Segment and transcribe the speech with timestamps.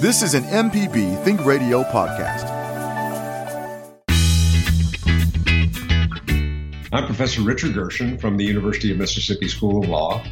[0.00, 2.48] This is an MPB Think Radio podcast.
[6.90, 10.24] I'm Professor Richard Gershon from the University of Mississippi School of Law,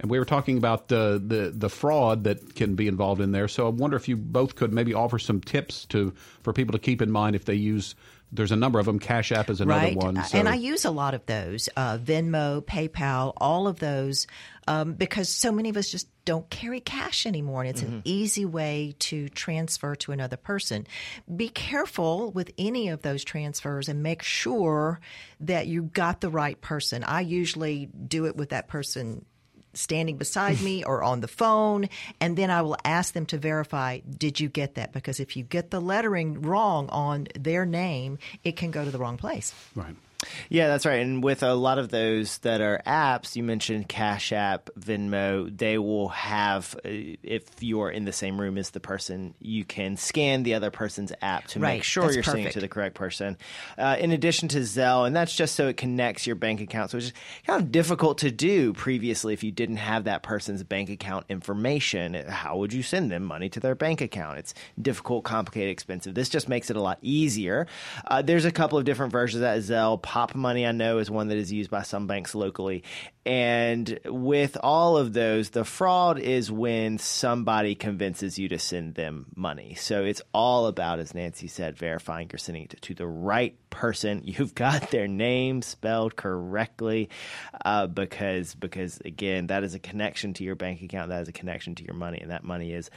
[0.00, 3.48] And we were talking about uh, the the fraud that can be involved in there.
[3.48, 6.78] So I wonder if you both could maybe offer some tips to for people to
[6.78, 7.94] keep in mind if they use.
[8.30, 8.98] There's a number of them.
[8.98, 9.96] Cash App is another right.
[9.96, 10.22] one.
[10.22, 10.36] So.
[10.36, 14.26] And I use a lot of those uh, Venmo, PayPal, all of those
[14.66, 17.62] um, because so many of us just don't carry cash anymore.
[17.62, 17.94] And it's Mm-hmm.
[17.94, 20.86] an easy way to transfer to another person.
[21.34, 25.00] Be careful with any of those transfers and make sure
[25.40, 27.04] that you got the right person.
[27.04, 29.24] I usually do it with that person
[29.74, 31.88] standing beside me or on the phone
[32.20, 35.44] and then I will ask them to verify did you get that because if you
[35.44, 39.54] get the lettering wrong on their name it can go to the wrong place.
[39.74, 39.94] right.
[40.48, 41.00] Yeah, that's right.
[41.00, 45.78] And with a lot of those that are apps, you mentioned Cash App, Venmo, they
[45.78, 46.88] will have, uh,
[47.22, 51.12] if you're in the same room as the person, you can scan the other person's
[51.22, 51.74] app to Right.
[51.74, 53.38] make sure That's you're sending it to the correct person.
[53.78, 57.04] Uh, in addition to Zelle, and that's just so it connects your bank accounts, which
[57.04, 57.12] is
[57.46, 62.14] kind of difficult to do previously if you didn't have that person's bank account information.
[62.14, 64.38] How would you send them money to their bank account?
[64.38, 64.52] It's
[64.82, 66.14] difficult, complicated, expensive.
[66.14, 67.68] This just makes it a lot easier.
[68.04, 69.58] Uh, there's a couple of different versions of that.
[69.60, 72.82] Zelle, Popmoney, I know, is one that is used by some banks locally.
[73.28, 79.26] And with all of those, the fraud is when somebody convinces you to send them
[79.36, 79.74] money.
[79.74, 84.22] So it's all about, as Nancy said, verifying you're sending it to the right person.
[84.24, 87.10] You've got their name spelled correctly,
[87.66, 91.10] uh, because because again, that is a connection to your bank account.
[91.10, 92.88] That is a connection to your money, and that money is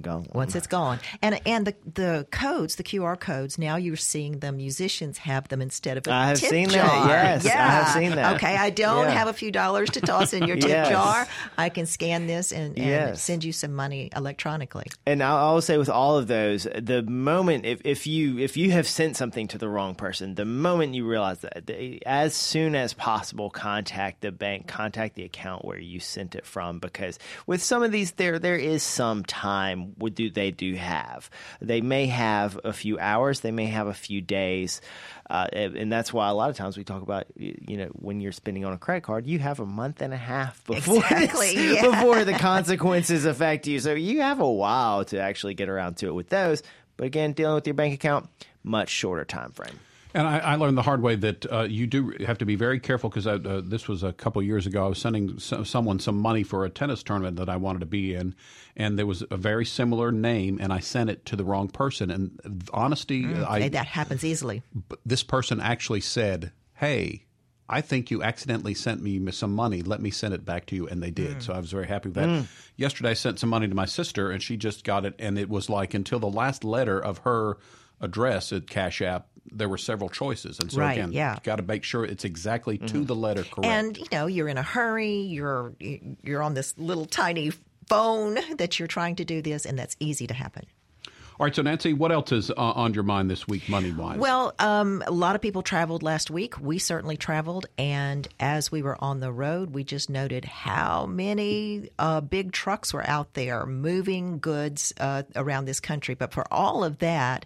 [0.00, 0.26] gone.
[0.32, 1.00] Once it's gone.
[1.20, 5.60] And and the the codes, the QR codes, now you're seeing the musicians have them
[5.60, 6.74] instead of a I have seen that.
[6.86, 7.08] jar.
[7.08, 8.36] Yes, I have seen that.
[8.36, 9.10] Okay, I don't Yeah.
[9.10, 10.88] have a few dollars to toss in your tip Yes.
[10.88, 11.26] jar.
[11.58, 13.22] I can scan this and, and Yes.
[13.22, 14.86] send you some money electronically.
[15.06, 18.70] And I'll, I'll say with all of those, the moment if, if you if you
[18.72, 22.74] have sent something to the wrong person, the moment you realize that, they, as soon
[22.74, 27.62] as possible, contact the bank, contact the account where you sent it from, because with
[27.62, 31.28] some of these, there there is some time would do they do have.
[31.60, 34.80] They may have a few hours, they may have a few days,
[35.28, 38.32] uh, and that's why a lot of times we talk about you know when you're
[38.32, 41.82] spending on a credit card, you have a month and a half before Exactly, yeah.
[41.90, 43.80] before the consequences affect you.
[43.80, 46.62] So you have a while to actually get around to it with those.
[46.96, 48.28] But again, dealing with your bank account,
[48.62, 49.78] much shorter time frame.
[50.16, 52.80] And I, I learned the hard way that uh, you do have to be very
[52.80, 54.86] careful because uh, this was a couple years ago.
[54.86, 57.86] I was sending so, someone some money for a tennis tournament that I wanted to
[57.86, 58.34] be in,
[58.76, 62.10] and there was a very similar name, and I sent it to the wrong person.
[62.10, 64.62] And honesty, I, that happens easily.
[64.88, 67.26] but this person actually said, "Hey,
[67.68, 69.82] I think you accidentally sent me some money.
[69.82, 71.42] Let me send it back to you." And they did.
[71.42, 72.46] So I was very happy with that.
[72.76, 75.14] Yesterday, I sent some money to my sister, and she just got it.
[75.18, 77.58] And it was like until the last letter of her
[78.00, 80.60] address at Cash App, there were several choices.
[80.60, 81.38] And so Right, again, yeah.
[81.42, 83.04] got to make sure it's exactly to mm-hmm.
[83.04, 83.66] the letter correct.
[83.66, 85.20] And you know, you're in a hurry.
[85.20, 87.52] You're you're on this little tiny
[87.88, 90.66] phone that you're trying to do this, and that's easy to happen.
[91.38, 94.16] All right, so Nancy, what else is uh, on your mind this week, money wise?
[94.16, 96.58] Well, um, a lot of people traveled last week.
[96.58, 101.90] We certainly traveled, and as we were on the road, we just noted how many
[101.98, 106.14] uh, big trucks were out there moving goods uh, around this country.
[106.14, 107.44] But for all of that,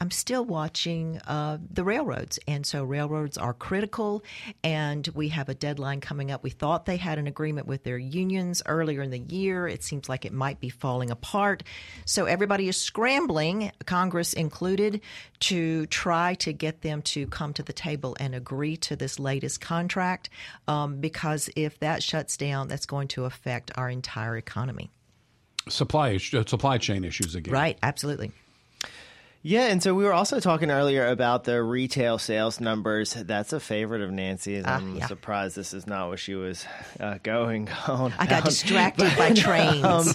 [0.00, 4.22] I'm still watching uh, the railroads, and so railroads are critical,
[4.62, 6.44] and we have a deadline coming up.
[6.44, 9.66] We thought they had an agreement with their unions earlier in the year.
[9.66, 11.64] It seems like it might be falling apart.
[12.04, 13.31] So everybody is scrambling,
[13.86, 15.00] Congress included,
[15.40, 19.60] to try to get them to come to the table and agree to this latest
[19.60, 20.30] contract.
[20.68, 24.90] Um, because if that shuts down, that's going to affect our entire economy.
[25.68, 27.52] supply uh, supply chain issues again.
[27.54, 28.32] Right, absolutely.
[29.44, 33.12] Yeah, and so we were also talking earlier about the retail sales numbers.
[33.12, 34.62] That's a favorite of Nancy's.
[34.64, 35.06] Ah, I'm yeah.
[35.08, 36.64] surprised this is not what she was
[37.00, 38.14] uh, going on.
[38.20, 39.84] I got distracted by trains.
[39.84, 40.06] um,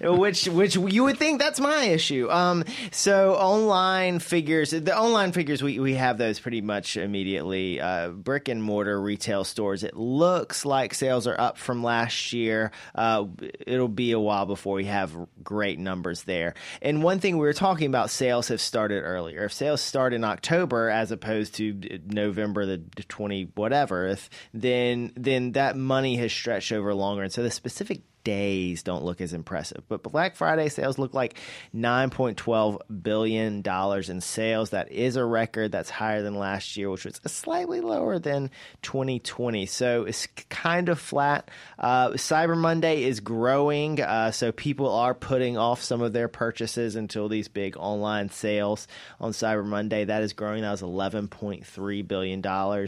[0.18, 2.30] which which you would think that's my issue.
[2.30, 2.62] Um,
[2.92, 7.80] so online figures, the online figures we, we have those pretty much immediately.
[7.80, 9.82] Uh, brick and mortar retail stores.
[9.82, 12.70] It looks like sales are up from last year.
[12.94, 13.24] Uh,
[13.66, 15.12] it'll be a while before we have
[15.42, 16.54] great numbers there.
[16.80, 19.44] And one thing we were talking about, sales have started earlier.
[19.44, 25.12] If sales start in October as opposed to uh, November the twenty whatever, if then
[25.16, 29.32] then that money has stretched over longer, and so the specific days don't look as
[29.32, 29.84] impressive.
[29.86, 31.38] But Black Friday sales look like
[31.72, 34.70] $9.12 billion in sales.
[34.70, 35.70] That is a record.
[35.70, 38.50] That's higher than last year, which was slightly lower than
[38.82, 39.66] 2020.
[39.66, 41.52] So it's kind of flat.
[41.78, 44.00] Uh, Cyber Monday is growing.
[44.00, 48.88] Uh, so people are putting off some of their purchases until these big online sales
[49.20, 50.04] on Cyber Monday.
[50.04, 50.62] That is growing.
[50.62, 52.44] That was $11.3 billion.
[52.44, 52.86] Uh,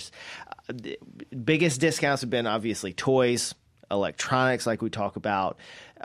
[1.44, 3.54] biggest discounts have been obviously toys
[3.90, 5.58] electronics, like we talk about,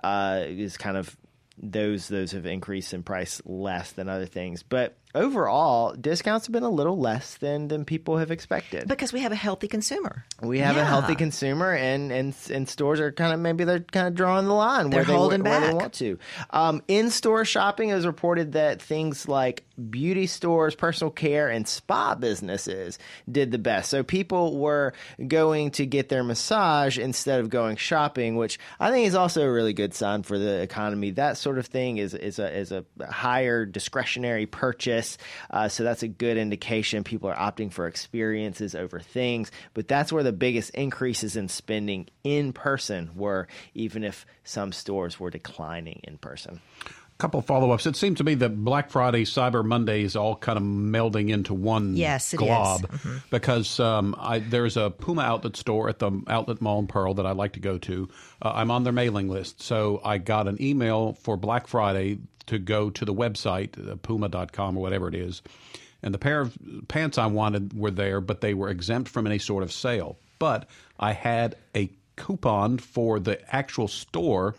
[0.03, 1.15] uh, is kind of
[1.57, 4.63] those those have increased in price less than other things.
[4.63, 8.87] But overall, discounts have been a little less than than people have expected.
[8.87, 10.25] Because we have a healthy consumer.
[10.41, 14.07] we have a healthy consumer, and and and stores are kind of maybe they're kind
[14.07, 16.17] of drawing the line where They're they holding where they want to.
[16.49, 22.15] Um, in store shopping has reported that things like beauty stores, personal care, and spa
[22.15, 22.99] businesses
[23.31, 23.89] did the best.
[23.89, 24.93] So people were
[25.27, 29.51] going to get their massage instead of going shopping, which I think is also a
[29.51, 31.11] really good sign for the economy.
[31.11, 35.02] That sort of thing is is a is a higher discretionary purchase,
[35.49, 37.03] uh, so that's a good indication.
[37.03, 42.07] People are opting for experiences over things, but that's where the biggest increases in spending
[42.23, 46.61] in person were, even if some stores were declining in person.
[47.17, 47.85] Couple follow ups.
[47.85, 51.53] It seems to me that Black Friday, Cyber Monday is all kind of melding into
[51.53, 52.45] one Yes, it is.
[52.47, 53.21] glob Mhm.
[53.29, 57.25] because um, I, there's a Puma outlet store at the Outlet Mall in Pearl that
[57.25, 58.09] I like to go to.
[58.41, 62.59] Uh, I'm on their mailing list, so I got an email for Black Friday to
[62.59, 65.41] go to the website, uh, puma.com or whatever it is.
[66.01, 66.57] And the pair of
[66.89, 70.17] pants I wanted were there, but they were exempt from any sort of sale.
[70.39, 70.67] But
[70.99, 74.55] I had a coupon for the actual store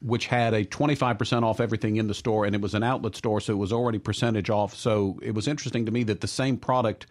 [0.00, 3.40] which had a 25% off everything in the store and it was an outlet store
[3.40, 6.56] so it was already percentage off so it was interesting to me that the same
[6.56, 7.06] product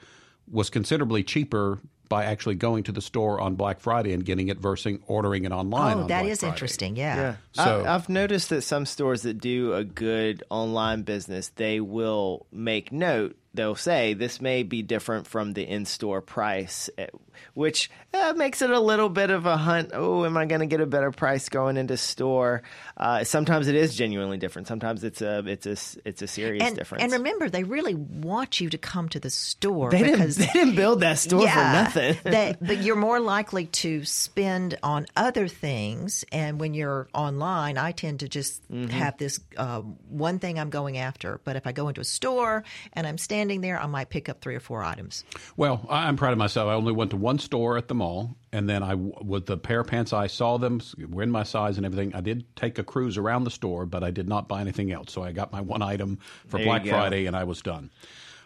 [0.49, 1.79] was considerably cheaper
[2.09, 5.51] by actually going to the store on Black Friday and getting it versus ordering it
[5.51, 6.53] online Oh, on that Black is Friday.
[6.53, 6.95] interesting.
[6.95, 7.35] Yeah.
[7.51, 12.45] So- I, I've noticed that some stores that do a good online business, they will
[12.49, 13.35] make note.
[13.57, 17.07] They'll say this may be different from the in-store price, eh,
[17.53, 19.89] which uh, makes it a little bit of a hunt.
[19.93, 22.61] Oh, am I going to get a better price going into store?
[22.95, 24.67] Uh, sometimes it is genuinely different.
[24.67, 25.75] Sometimes it's a it's a
[26.07, 27.03] it's a serious And, difference.
[27.03, 30.47] and remember, they really want you to come to the store they didn't because they
[30.53, 32.15] didn't build that store for nothing.
[32.23, 36.23] that, but you're more likely to spend on other things.
[36.31, 38.89] And when you're online, I tend to just Mm-hmm.
[38.89, 41.39] have this uh, one thing I'm going after.
[41.45, 44.41] But if I go into a store and I'm standing there, I might pick up
[44.41, 45.23] three or four items.
[45.55, 46.67] Well, I- I'm proud of myself.
[46.69, 49.79] I only went to one store at the mall, and then I, with the pair
[49.79, 52.13] of pants, I saw them were in my size and everything.
[52.13, 55.13] I did take a cruise around the store, but I did not buy anything else.
[55.13, 56.85] So I got my one item for There Black.
[56.85, 57.89] Friday, and I was done.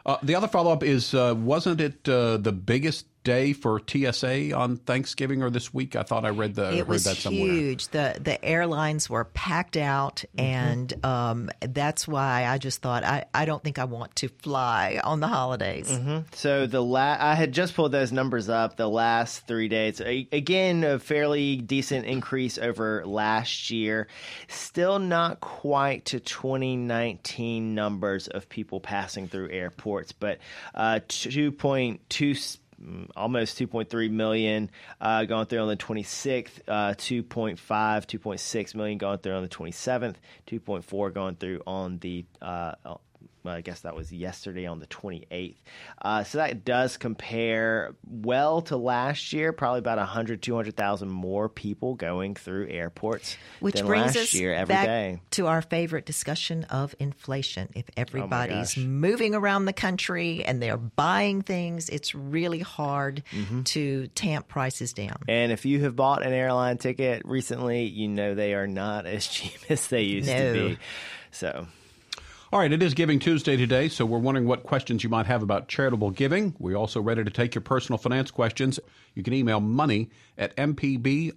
[0.06, 4.56] Uh, the other follow up is uh, wasn't it uh, the biggest day for TSA
[4.56, 5.96] on Thanksgiving or this week?
[5.96, 7.52] I thought I read the it heard was that somewhere.
[7.52, 7.88] huge.
[7.90, 10.40] The the airlines were packed out, Mm-hmm.
[10.46, 15.00] and um, that's why I just thought I, I don't think I want to fly
[15.04, 15.90] on the holidays.
[15.90, 16.20] Mm-hmm.
[16.34, 18.78] So the la- I had just pulled those numbers up.
[18.78, 24.08] The last three days, a- again, a fairly decent increase over last year.
[24.48, 30.40] Still not quite to 2019 numbers of people passing through airports, but
[30.76, 32.58] uh, 2.2 mm,
[33.16, 34.70] almost 2.3 million
[35.00, 40.16] uh, going through on the 26th, uh, 2.5, 2.6 million going through on the 27th,
[40.48, 42.74] 2.4 going through on the uh,
[43.44, 45.56] well, I guess that was yesterday on the 28th.
[46.02, 51.96] Uh, so that does compare well to last year, probably about 100, 200,000 more people
[51.96, 55.22] going through airports Which than brings last us year every back day.
[55.32, 57.70] to our favorite discussion of inflation.
[57.76, 58.78] If everybody's gosh.
[58.78, 63.64] moving around the country and they're buying things, it's really hard Mm-hmm.
[63.64, 65.18] to tamp prices down.
[65.28, 69.26] And if you have bought an airline ticket recently, you know they are not as
[69.28, 70.54] cheap as they used No.
[70.54, 70.78] to be.
[71.32, 71.68] So
[72.54, 75.42] All right, it is Giving Tuesday today, so we're wondering what questions you might have
[75.42, 76.54] about charitable giving.
[76.60, 78.78] We're also ready to take your personal finance questions.
[79.16, 81.34] You can email money at mpbonline.org.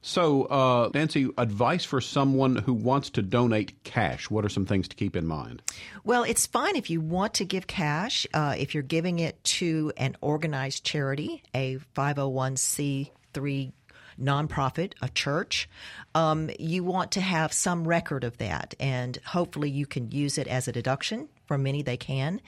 [0.00, 4.30] So, uh, Nancy, advice for someone who wants to donate cash.
[4.30, 5.60] What are some things to keep in mind?
[6.02, 9.92] Well, it's fine if you want to give cash, uh, if you're giving it to
[9.98, 13.72] an organized charity, a 501c3
[14.20, 15.68] nonprofit, a church.
[16.14, 20.46] Um, you want to have some record of that, and hopefully you can use it
[20.46, 21.28] as a deduction.
[21.46, 22.42] For many, they can,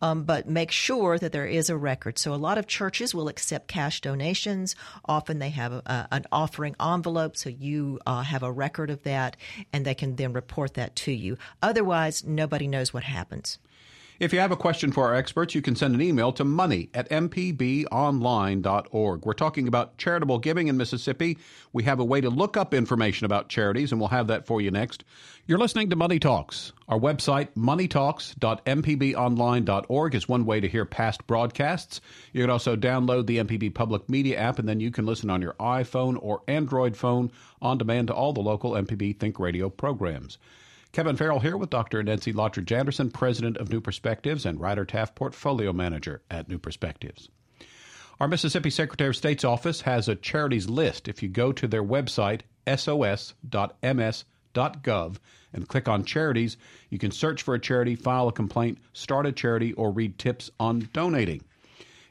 [0.00, 2.18] um, but make sure that there is a record.
[2.18, 4.74] So, a lot of churches will accept cash donations.
[5.04, 9.36] Often, they have a, an offering envelope, so you uh, have a record of that,
[9.74, 11.36] and they can then report that to you.
[11.62, 13.58] Otherwise, nobody knows what happens.
[14.18, 16.88] If you have a question for our experts, you can send an email to money
[16.94, 19.26] at mpbonline.org.
[19.26, 21.36] We're talking about charitable giving in Mississippi.
[21.74, 24.62] We have a way to look up information about charities, and we'll have that for
[24.62, 25.04] you next.
[25.46, 26.72] You're listening to Money Talks.
[26.88, 32.00] Our website, moneytalks.mpbonline.org, is one way to hear past broadcasts.
[32.32, 35.42] You can also download the MPB Public Media app, and then you can listen on
[35.42, 37.30] your iPhone or Android phone
[37.60, 40.38] on demand to all the local MPB Think Radio programs.
[40.96, 42.02] Kevin Farrell here with Dr.
[42.02, 47.28] Nancy Lottridge Anderson, President of New Perspectives and Ryder Taft Portfolio Manager at New Perspectives.
[48.18, 51.06] Our Mississippi Secretary of State's office has a charities list.
[51.06, 53.36] If you go to their website, sos.ms.gov,
[55.52, 56.56] and click on charities,
[56.88, 60.50] you can search for a charity, file a complaint, start a charity, or read tips
[60.58, 61.42] on donating.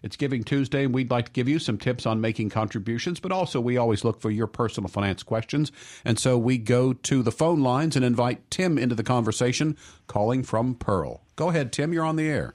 [0.05, 3.31] It's Giving Tuesday, and we'd like to give you some tips on making contributions, but
[3.31, 5.71] also we always look for your personal finance questions.
[6.05, 10.43] And so we go to the phone lines and invite Tim into the conversation, calling
[10.43, 11.23] from Pearl.
[11.35, 12.53] Go ahead, Tim, you're on the air.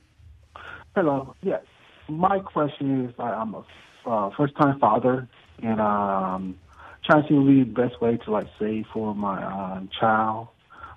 [0.94, 1.34] Hello.
[1.42, 1.62] Yes.
[2.08, 3.64] My question is I'm a
[4.06, 5.28] uh, first time father
[5.60, 6.56] and um
[7.04, 10.48] trying to see the best way to like save for my uh, child.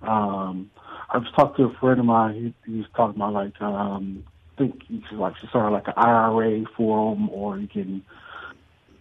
[0.04, 0.70] Um
[1.10, 4.24] I was talking to a friend of mine, he, he was talking about like um
[4.58, 8.04] think you should like of like an IRA for them or you can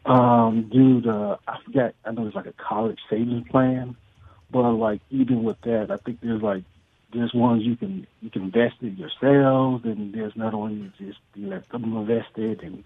[0.04, 3.96] um do the I forget I know it's like a college savings plan.
[4.50, 6.64] But like even with that I think there's like
[7.12, 11.48] there's ones you can you can invest in yourselves, and there's not only just you
[11.48, 12.84] let them invest it, and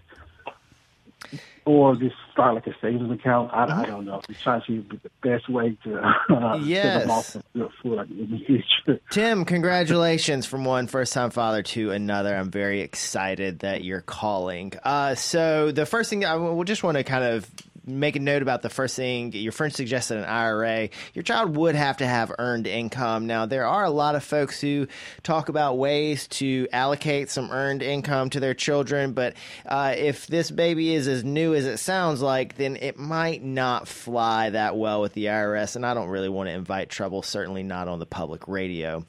[1.65, 3.51] or just start like a savings account.
[3.53, 4.21] I, I don't know.
[4.27, 5.97] Just trying to see the best way to
[6.29, 6.83] uh, Yes.
[6.83, 9.01] set them off for, for like in the future.
[9.11, 12.35] Tim, congratulations from one first time father to another.
[12.35, 14.73] I'm very excited that you're calling.
[14.83, 17.49] Uh, so, the first thing I will just want to kind of
[17.87, 20.89] make a note about the first thing your friend suggested an IRA.
[21.13, 23.27] Your child would have to have earned income.
[23.27, 24.87] Now, there are a lot of folks who
[25.23, 30.51] talk about ways to allocate some earned income to their children, but uh, if this
[30.51, 35.01] baby is as new as it sounds like, then it might not fly that well
[35.01, 38.05] with the IRS, and I don't really want to invite trouble, certainly not on the
[38.05, 39.05] public radio.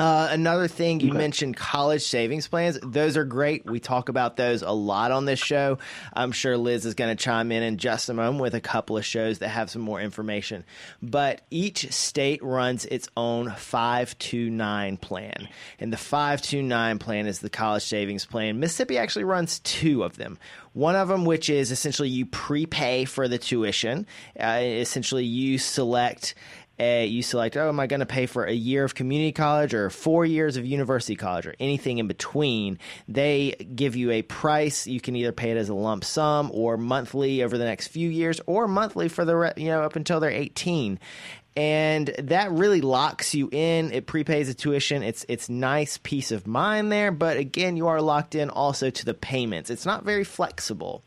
[0.00, 2.78] Uh, another thing you mentioned college savings plans.
[2.82, 3.66] Those are great.
[3.66, 5.76] We talk about those a lot on this show.
[6.14, 8.96] I'm sure Liz is going to chime in in just a moment with a couple
[8.96, 10.64] of shows that have some more information.
[11.02, 15.50] But each state runs its own 529 plan.
[15.78, 18.58] And the 529 plan is the college savings plan.
[18.58, 20.38] Mississippi actually runs two of them.
[20.72, 24.06] One of them, which is essentially you prepay for the tuition.
[24.38, 26.34] Uh, essentially, you select
[26.80, 29.74] uh, you select, oh, am I going to pay for a year of community college
[29.74, 32.78] or four years of university college or anything in between?
[33.06, 34.86] They give you a price.
[34.86, 38.08] You can either pay it as a lump sum or monthly over the next few
[38.08, 40.98] years or monthly for the, re- you know, up until they're 18.
[41.56, 43.92] And that really locks you in.
[43.92, 45.02] It prepays the tuition.
[45.02, 49.04] It's it's nice peace of mind there, but again, you are locked in also to
[49.04, 49.68] the payments.
[49.68, 51.02] It's not very flexible.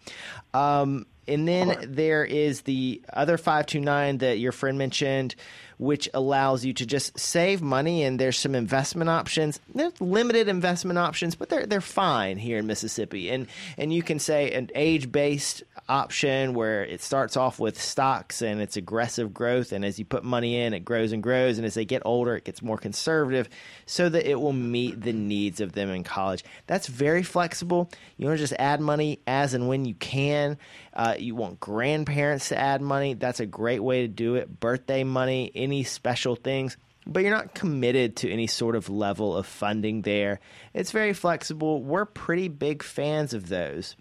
[0.54, 5.36] Um, and then there is the other 529 that your friend mentioned,
[5.78, 8.04] which allows you to just save money.
[8.04, 9.60] And there's some investment options.
[9.74, 13.30] There's limited investment options, but they're they're fine here in Mississippi.
[13.30, 18.42] And and you can say an age based option where it starts off with stocks
[18.42, 19.72] and it's aggressive growth.
[19.72, 21.58] And as you put money in, it grows and grows.
[21.58, 23.50] And as they get older, it gets more conservative
[23.86, 26.44] so that it will meet the needs of them in college.
[26.68, 27.90] That's very flexible.
[28.18, 30.58] You want to just add money as and when you can.
[30.94, 33.14] Uh, you want grandparents to add money.
[33.14, 34.60] That's a great way to do it.
[34.60, 39.46] Birthday money, any special things but you're not committed to any sort of level of
[39.46, 40.40] funding there.
[40.74, 41.84] It's very flexible.
[41.84, 43.96] We're pretty big fans of those.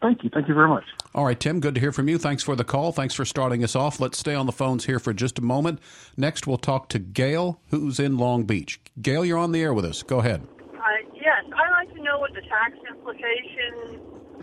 [0.00, 0.30] Thank you.
[0.32, 0.84] Thank you very much.
[1.14, 2.18] All right, Tim, good to hear from you.
[2.18, 2.92] Thanks for the call.
[2.92, 3.98] Thanks for starting us off.
[3.98, 5.80] Let's stay on the phones here for just a moment.
[6.16, 8.80] Next, we'll talk to Gail, who's in Long Beach.
[9.02, 10.02] Gail, you're on the air with us.
[10.04, 10.46] Go ahead.
[10.60, 10.80] Uh,
[11.14, 13.98] yes, I'd like to know what the tax implications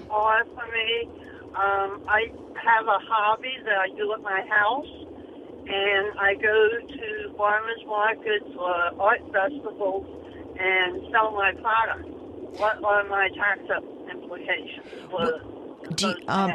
[0.10, 1.10] are for me.
[1.56, 2.28] Um, I
[2.62, 4.92] have a hobby that I do at my house,
[5.68, 10.06] and I go to farmers markets or art festivals
[10.60, 12.10] and sell my products.
[12.60, 13.62] What are my tax
[14.10, 15.42] implications for
[15.94, 16.54] do you, um,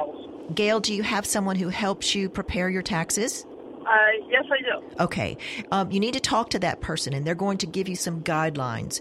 [0.54, 3.44] Gail, do you have someone who helps you prepare your taxes?
[3.86, 3.96] Uh,
[4.28, 5.02] yes, I do.
[5.04, 5.36] Okay.
[5.70, 8.22] Um, you need to talk to that person, and they're going to give you some
[8.22, 9.00] guidelines.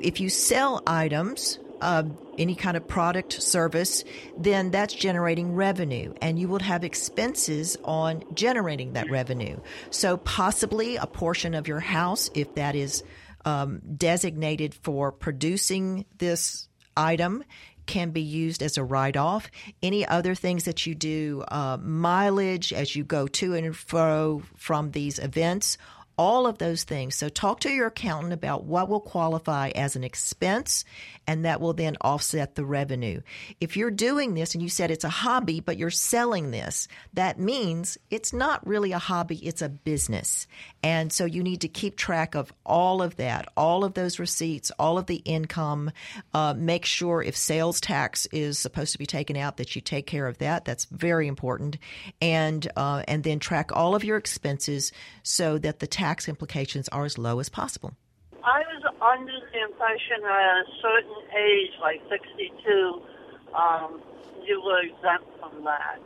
[0.00, 2.04] If you sell items, uh,
[2.38, 4.04] any kind of product, service,
[4.36, 9.58] then that's generating revenue, and you will have expenses on generating that revenue.
[9.90, 13.04] So, possibly a portion of your house, if that is
[13.44, 17.44] um, designated for producing this item,
[17.86, 19.50] can be used as a write off.
[19.82, 24.90] Any other things that you do, uh, mileage as you go to and fro from
[24.92, 25.78] these events,
[26.16, 27.14] all of those things.
[27.14, 30.84] So talk to your accountant about what will qualify as an expense
[31.26, 33.20] and that will then offset the revenue.
[33.60, 37.38] If you're doing this and you said it's a hobby, but you're selling this, that
[37.38, 40.46] means it's not really a hobby, it's a business.
[40.82, 44.70] And so you need to keep track of all of that, all of those receipts,
[44.78, 45.90] all of the income.
[46.32, 50.06] Uh, make sure if sales tax is supposed to be taken out, that you take
[50.06, 50.64] care of that.
[50.64, 51.78] That's very important.
[52.20, 57.04] And, uh, and then track all of your expenses so that the tax implications are
[57.04, 57.94] as low as possible.
[58.44, 63.02] I was under the impression at a certain age, like 62,
[63.54, 64.02] um,
[64.46, 65.98] you were exempt from that.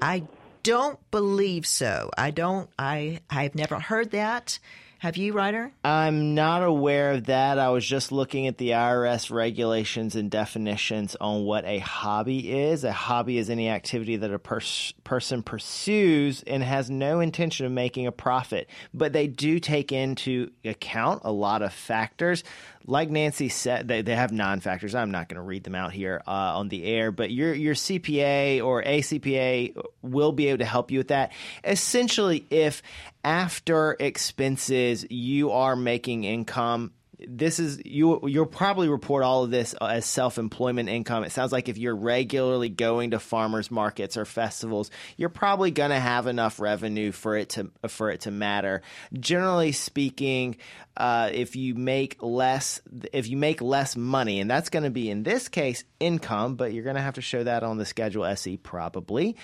[0.00, 0.26] I
[0.62, 2.10] don't believe so.
[2.16, 2.70] I don't.
[2.78, 4.58] I I've never heard that.
[5.00, 5.72] Have you, Ryder?
[5.82, 7.58] I'm not aware of that.
[7.58, 12.84] I was just looking at the IRS regulations and definitions on what a hobby is.
[12.84, 17.72] A hobby is any activity that a pers- person pursues and has no intention of
[17.72, 18.68] making a profit.
[18.92, 22.44] But they do take into account a lot of factors
[22.90, 24.96] like Nancy said, they, they have non factors.
[24.96, 27.74] I'm not going to read them out here uh, on the air, but your your
[27.74, 31.32] CPA or ACPA will be able to help you with that.
[31.64, 32.82] Essentially, if
[33.22, 36.92] after expenses you are making income
[37.28, 41.24] this is you you'll probably report all of this as self-employment income.
[41.24, 45.90] It sounds like if you're regularly going to farmers markets or festivals you're probably going
[45.90, 48.82] to have enough revenue for it to for it to matter.
[49.12, 50.56] Generally speaking
[50.96, 52.80] uh, if you make less
[53.12, 56.72] if you make less money and that's going to be in this case income but
[56.72, 59.36] you're going to have to show that on the schedule SE probably.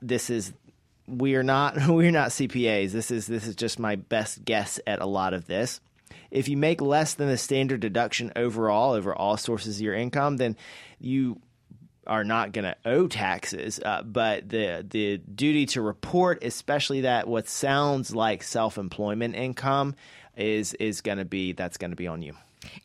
[0.00, 0.52] This is
[1.06, 5.00] we are not we're not CPAs this is this is just my best guess at
[5.00, 5.80] a lot of this
[6.30, 10.36] if you make less than the standard deduction overall over all sources of your income,
[10.36, 10.56] then
[10.98, 11.40] you
[12.06, 17.26] are not going to owe taxes, uh, but the the duty to report, especially that
[17.26, 19.94] what sounds like self employment income,
[20.36, 22.34] is is going to be that's going to be on you.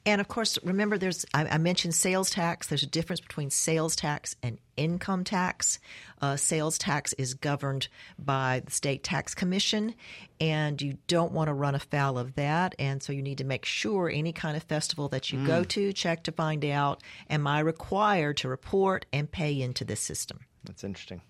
[0.05, 2.67] And of course, remember, there's I, I, mentioned sales tax.
[2.67, 5.79] There's a difference between sales tax and income tax.
[6.21, 7.87] Uh, sales tax is governed
[8.17, 9.95] by the state tax commission,
[10.39, 12.75] and you don't want to run afoul of that.
[12.79, 15.47] And so you need to make sure any kind of festival that you mm.
[15.47, 20.01] go to, check to find out: Am I required to report and pay into this
[20.01, 20.39] system?
[20.63, 21.21] That's interesting.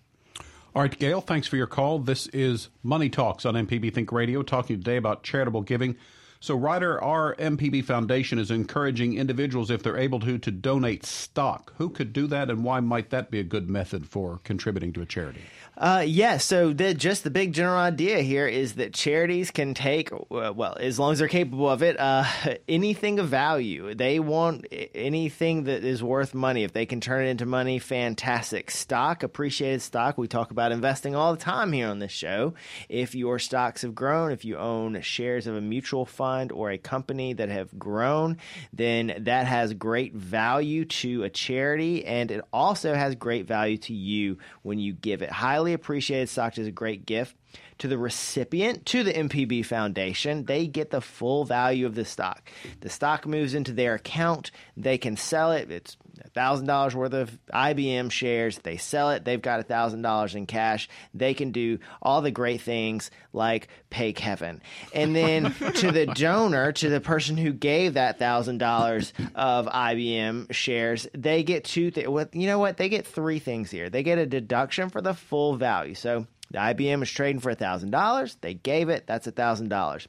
[0.72, 1.98] All right, Gail, thanks for your call.
[1.98, 5.96] This is Money Talks on MPB Think Radio, talking today about charitable giving.
[6.42, 11.74] So, Ryder, our MPB Foundation is encouraging individuals, if they're able to, to donate stock.
[11.76, 15.02] Who could do that, and why might that be a good method for contributing to
[15.02, 15.42] a charity?
[15.76, 20.08] Uh, yeah, so the, just the big general idea here is that charities can take,
[20.30, 22.24] well, as long as they're capable of it, uh,
[22.68, 23.94] anything of value.
[23.94, 26.64] They want anything that is worth money.
[26.64, 28.70] If they can turn it into money, fantastic.
[28.70, 32.54] Stock, appreciated stock, we talk about investing all the time here on this show.
[32.88, 36.78] If your stocks have grown, if you own shares of a mutual fund or a
[36.78, 38.38] company that have grown,
[38.72, 43.94] then that has great value to a charity and it also has great value to
[43.94, 45.30] you when you give it.
[45.30, 47.36] Highly highly appreciated stock is a great gift
[47.78, 50.44] to the recipient, to the MPB Foundation.
[50.44, 52.50] They get the full value of the stock.
[52.80, 54.50] The stock moves into their account.
[54.76, 55.70] They can sell it.
[55.70, 55.96] It's
[56.34, 58.58] $1,000 worth of IBM shares.
[58.58, 59.24] They sell it.
[59.24, 60.88] They've got $1,000 in cash.
[61.14, 64.60] They can do all the great things like pay Kevin.
[64.94, 71.06] And then to the donor, to the person who gave that $1,000 of IBM shares,
[71.14, 72.08] they get two things.
[72.32, 72.76] You know what?
[72.76, 73.90] They get three things here.
[73.90, 75.94] They get a deduction for the full value.
[75.94, 78.36] So the IBM is trading for $1,000.
[78.40, 79.06] They gave it.
[79.06, 80.06] That's $1,000.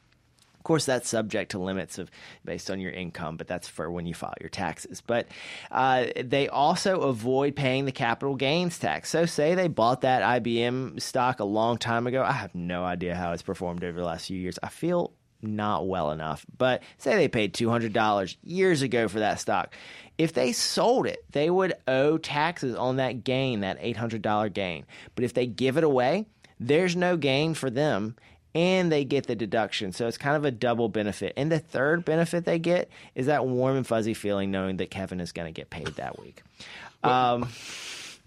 [0.62, 2.12] Of course, that's subject to limits of
[2.46, 5.02] based on your income, but that's for when you file your taxes.
[5.02, 5.28] But
[5.72, 9.10] uh, they also avoid paying the capital gains tax.
[9.10, 12.22] So, say they bought that IBM stock a long time ago.
[12.22, 14.60] I have no idea how it's performed over the last few years.
[14.62, 16.46] I feel not well enough.
[16.56, 19.74] But say they paid $200 years ago for that stock.
[20.20, 24.86] If they sold it, they would owe taxes on that gain, that $800 gain.
[25.16, 26.28] But if they give it away,
[26.60, 28.16] there's no gain for them
[28.54, 29.92] and they get the deduction.
[29.92, 31.34] So it's kind of a double benefit.
[31.38, 35.20] And the third benefit they get is that warm and fuzzy feeling knowing that Kevin
[35.20, 36.44] is going to get paid that week.
[37.04, 37.50] Um,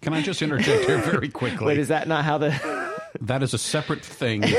[0.00, 1.66] Can I just interject here very quickly?
[1.66, 2.94] Wait, is that not how the.
[3.20, 4.42] that is a separate thing.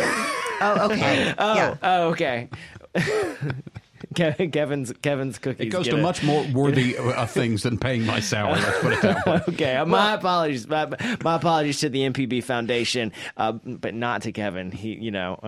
[0.62, 1.34] oh, okay.
[1.38, 1.76] oh, yeah.
[1.82, 2.50] oh, okay.
[4.16, 5.68] Kevin's Kevin's cookies.
[5.68, 8.60] It goes to much more worthy uh, things than paying my salary.
[8.60, 9.42] Let's put it that way.
[9.50, 10.68] okay, uh, my apologies.
[10.68, 10.88] My,
[11.24, 14.72] my, apologies to the MPB Foundation, uh, but not to Kevin.
[14.72, 15.40] He, you know,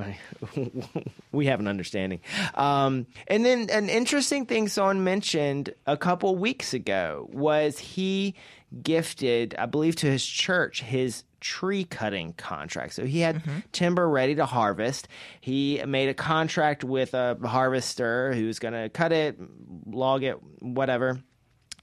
[1.32, 2.20] we have an understanding.
[2.56, 8.36] Um, and then an interesting thing someone mentioned a couple weeks ago was he
[8.82, 12.94] gifted, I believe, to his church his tree cutting contract.
[12.94, 13.60] So he had mm-hmm.
[13.72, 15.08] timber ready to harvest.
[15.40, 19.38] He made a contract with a harvester who's going to cut it,
[19.86, 21.22] log it, whatever.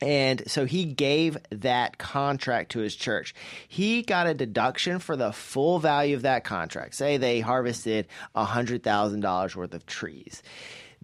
[0.03, 3.35] And so he gave that contract to his church.
[3.69, 6.95] He got a deduction for the full value of that contract.
[6.95, 10.43] Say they harvested $100,000 worth of trees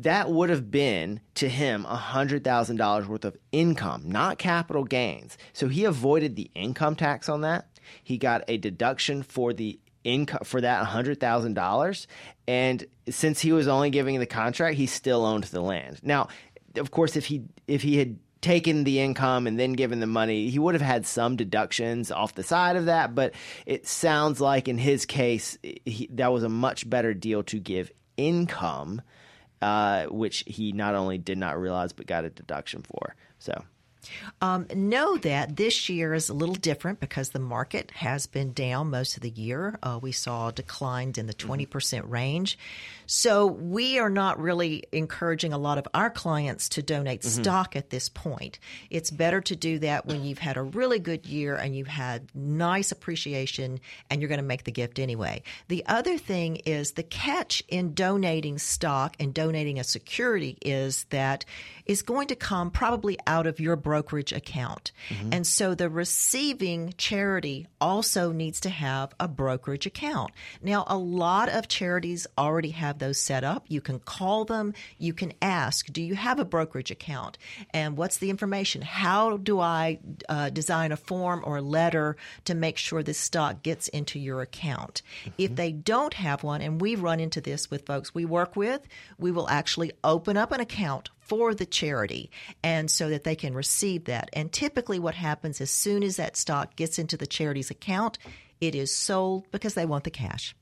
[0.02, 5.36] that would have been to him $100,000 worth of income, not capital gains.
[5.52, 7.66] So he avoided the income tax on that.
[8.02, 12.06] He got a deduction for the income for that $100,000
[12.48, 16.00] and since he was only giving the contract, he still owned the land.
[16.02, 16.28] Now,
[16.76, 20.48] of course if he if he had taken the income and then given the money,
[20.48, 23.14] he would have had some deductions off the side of that.
[23.14, 23.34] But
[23.66, 27.90] it sounds like in his case, he, that was a much better deal to give
[28.16, 29.02] income
[29.62, 33.14] uh, which he not only did not realize but got a deduction for.
[33.38, 33.64] So
[34.40, 38.90] um, know that this year is a little different because the market has been down
[38.90, 39.78] most of the year.
[39.82, 42.10] Uh, we saw declines in the 20% mm-hmm.
[42.10, 42.58] range.
[43.06, 47.42] So we are not really encouraging a lot of our clients to donate mm-hmm.
[47.42, 48.58] stock at this point.
[48.88, 52.28] It's better to do that when you've had a really good year and you've had
[52.34, 55.42] nice appreciation and you're going to make the gift anyway.
[55.68, 61.44] The other thing is the catch in donating stock and donating a security is that
[61.90, 64.92] it's going to come probably out of your brokerage account.
[65.32, 70.30] And so the receiving charity also needs to have a brokerage account.
[70.62, 73.64] Now, a lot of charities already have those set up.
[73.66, 77.38] You can call them, you can ask, Do you have a brokerage account?
[77.74, 78.82] And what's the information?
[78.82, 79.98] How do I
[80.28, 84.42] uh, design a form or a letter to make sure this stock gets into your
[84.42, 85.02] account?
[85.38, 88.86] If they don't have one, and we run into this with folks we work with,
[89.18, 92.28] we will actually open up an account for the charity
[92.64, 94.28] and so that they can receive that.
[94.32, 98.18] And typically what happens as soon as that stock gets into the charity's account,
[98.60, 100.56] it is sold because they want the cash.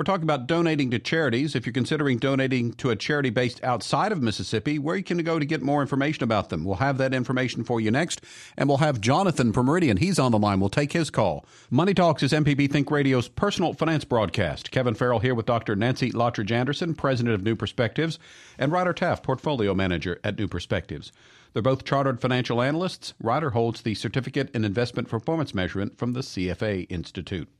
[0.00, 1.54] We're talking about donating to charities.
[1.54, 5.38] If you're considering donating to a charity based outside of Mississippi, where you can go
[5.38, 6.64] to get more information about them.
[6.64, 8.22] We'll have that information for you next,
[8.56, 9.98] and we'll have Jonathan from Meridian.
[9.98, 10.58] He's on the line.
[10.58, 11.44] We'll take his call.
[11.68, 14.70] Money Talks is MPB Think Radio's personal finance broadcast.
[14.70, 15.76] Kevin Farrell here with Dr.
[15.76, 18.18] Nancy Lottridge Anderson, president of New Perspectives,
[18.56, 21.12] and Ryder Taft, portfolio manager at New Perspectives.
[21.52, 23.12] They're both chartered financial analysts.
[23.22, 27.50] Ryder holds the Certificate in Investment Performance Measurement from the CFA Institute.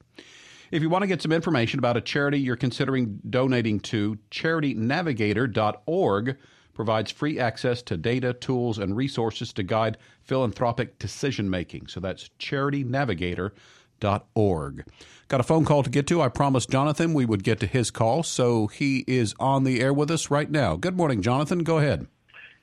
[0.71, 6.37] If you want to get some information about a charity you're considering donating to, charitynavigator.org
[6.75, 11.89] provides free access to data, tools, and resources to guide philanthropic decision making.
[11.89, 14.85] So that's charitynavigator.org.
[15.29, 16.23] Got a phone call to get to.
[16.23, 19.93] I promised Jonathan we would get to his call, so he is on the air
[19.93, 20.77] with us right now.
[20.77, 21.65] Good morning, Jonathan.
[21.65, 22.07] Go ahead.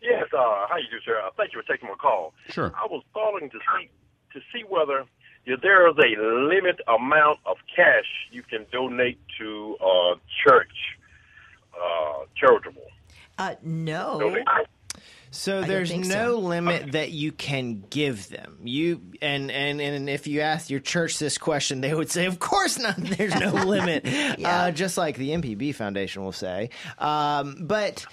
[0.02, 1.20] Yes, uh, how you do, sir?
[1.20, 2.34] Uh, thank you for taking my call.
[2.50, 2.72] Sure.
[2.74, 3.90] I was calling to see
[4.34, 5.06] to see whether
[5.56, 10.98] there is a limit amount of cash you can donate to uh, church,
[11.74, 12.88] uh, charitable.
[13.38, 14.20] Uh, no.
[14.20, 14.48] Donate.
[15.32, 16.40] So don't there's no so.
[16.40, 18.58] limit that you can give them.
[18.64, 22.40] You and and and if you ask your church this question, they would say, "Of
[22.40, 22.96] course not.
[22.98, 24.06] There's no limit."
[24.44, 26.70] uh, just like the MPB Foundation will say.
[26.98, 28.06] Um, but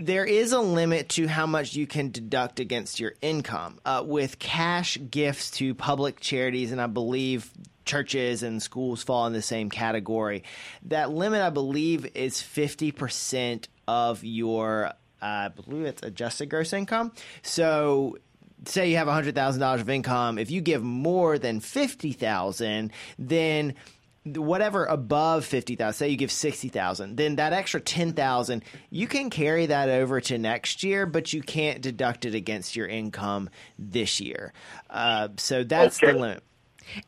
[0.00, 4.38] there is a limit to how much you can deduct against your income uh, with
[4.38, 7.50] cash gifts to public charities, and I believe
[7.84, 10.44] churches and schools fall in the same category.
[10.82, 17.12] That limit, I believe, is fifty percent of your I believe it's adjusted gross income.
[17.42, 18.18] So
[18.66, 23.74] say you have $100,000 of income, if you give more than 50,000, then
[24.24, 29.88] whatever above 50,000, say you give 60,000, then that extra 10,000, you can carry that
[29.88, 34.52] over to next year, but you can't deduct it against your income this year.
[34.90, 36.12] Uh, so that's Okay.
[36.12, 36.42] the limit.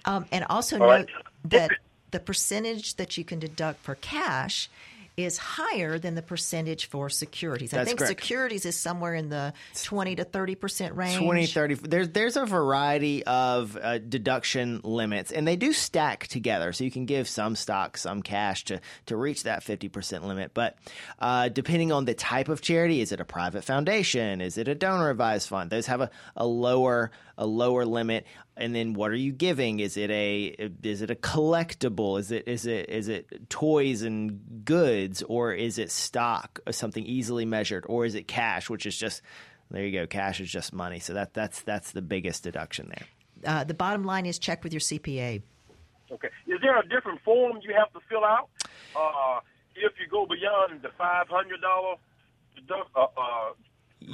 [0.05, 1.09] Um, and also All note right.
[1.45, 1.71] that
[2.11, 4.69] the percentage that you can deduct for cash
[5.17, 7.75] is higher than the percentage for securities.
[7.75, 8.09] I think correct.
[8.09, 11.19] securities is somewhere in the 20 to 30% range.
[11.19, 16.73] 20 30 there's there's a variety of uh, deduction limits and they do stack together
[16.73, 20.77] so you can give some stock some cash to to reach that 50% limit but
[21.19, 24.75] uh, depending on the type of charity is it a private foundation is it a
[24.75, 29.17] donor advised fund those have a, a lower a lower limit and then what are
[29.17, 29.81] you giving?
[29.81, 32.19] Is it a is it a collectible?
[32.19, 35.23] Is it is it is it toys and goods?
[35.23, 37.85] Or is it stock or something easily measured?
[37.89, 39.23] Or is it cash which is just
[39.71, 40.99] there you go cash is just money.
[40.99, 43.07] So that that's that's the biggest deduction there.
[43.45, 45.43] Uh, the bottom line is check with your CPA.
[46.13, 46.29] Okay.
[46.47, 48.51] Is there a different form you have to fill out?
[48.97, 49.41] Uh,
[49.77, 51.95] if you go beyond the five hundred dollar
[52.57, 53.53] deduct uh, uh,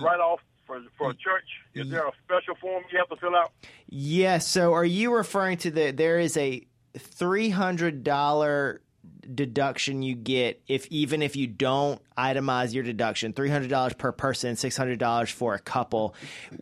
[0.00, 1.48] write off for for a church?
[1.74, 3.52] Is there a special form you have to fill out?
[3.88, 6.66] yes so are you referring to the there is a
[6.98, 8.78] $300
[9.34, 15.30] deduction you get if even if you don't itemize your deduction $300 per person $600
[15.30, 16.14] for a couple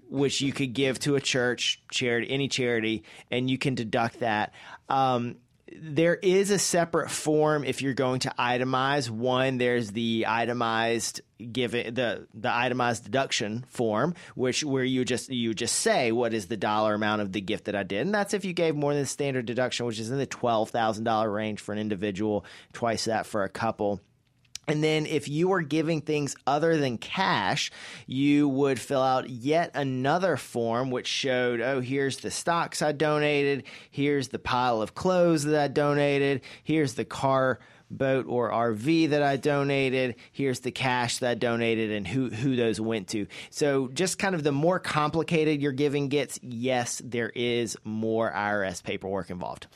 [0.09, 4.53] which you could give to a church charity any charity and you can deduct that
[4.89, 5.37] um,
[5.73, 9.09] there is a separate form if you're going to itemize.
[9.09, 11.23] One there's the itemized
[11.53, 16.35] give it the the itemized deduction form which where you just you just say what
[16.35, 18.03] is the dollar amount of the gift that I did.
[18.03, 21.35] And that's if you gave more than the standard deduction which is in the $12,000
[21.35, 24.01] range for an individual twice that for a couple
[24.67, 27.71] and then if you were giving things other than cash,
[28.07, 33.65] you would fill out yet another form which showed, oh, here's the stocks I donated,
[33.91, 37.59] here's the pile of clothes that I donated, here's the car
[37.91, 42.57] boat or RV that I donated, here's the cash that I donated and who who
[42.57, 43.27] those went to.
[43.51, 48.83] So just kind of the more complicated your giving gets, yes, there is more IRS
[48.83, 49.67] paperwork involved.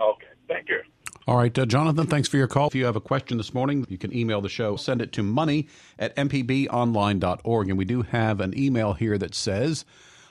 [0.00, 0.26] Okay.
[0.46, 0.80] Thank you.
[1.28, 2.68] All right, uh, Jonathan, thanks for your call.
[2.68, 4.76] If you have a question this morning, you can email the show.
[4.76, 7.68] Send it to money at mpbonline.org.
[7.68, 9.84] And we do have an email here that says,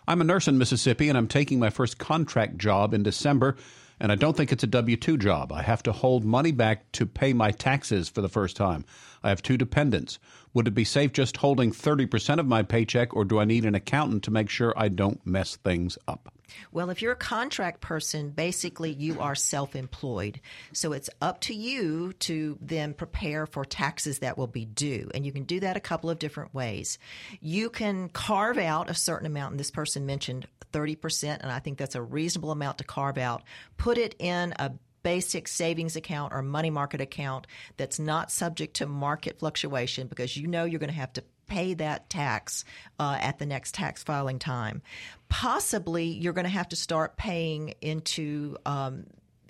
[0.07, 3.57] I'm a nurse in Mississippi and I'm taking my first contract job in December,
[3.99, 5.51] and I don't think it's a W 2 job.
[5.51, 8.83] I have to hold money back to pay my taxes for the first time.
[9.21, 10.17] I have two dependents.
[10.58, 13.76] Would it be safe just holding 30% of my paycheck, or do I need an
[13.76, 16.34] accountant to make sure I don't mess things up?
[16.72, 20.41] Well, if you're a contract person, basically you are self employed.
[20.74, 25.12] So it's up to you to then prepare for taxes that will be due.
[25.13, 26.98] And you can do that a couple of different ways.
[27.39, 31.78] You can carve out a certain amount, and this person mentioned 30%, and I think
[31.78, 33.43] that's a reasonable amount to carve out.
[33.78, 34.72] Put it in a
[35.08, 40.48] basic savings account or money market account that's not subject to market fluctuation because you
[40.48, 42.65] know you're going to have to pay that tax
[43.00, 44.82] uh, at the next tax filing time.
[45.30, 49.06] Possibly you're going to have to start paying into um,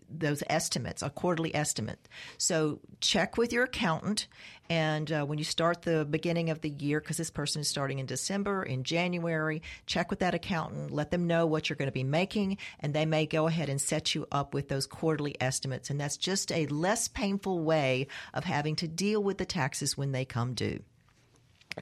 [0.09, 2.07] those estimates, a quarterly estimate.
[2.37, 4.27] So check with your accountant,
[4.69, 7.99] and uh, when you start the beginning of the year, because this person is starting
[7.99, 11.93] in December, in January, check with that accountant, let them know what you're going to
[11.93, 15.89] be making, and they may go ahead and set you up with those quarterly estimates.
[15.89, 20.11] And that's just a less painful way of having to deal with the taxes when
[20.11, 20.81] they come due.